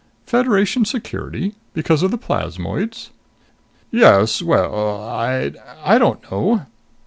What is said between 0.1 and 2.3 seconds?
"Federation security? Because of the